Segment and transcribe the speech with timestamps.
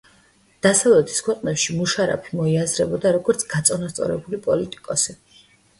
[0.65, 5.21] დასავლეთის ქვეყნებში მუშარაფი მოიაზრებოდა, როგორც გაწონასწორებული პოლიტიკოსი.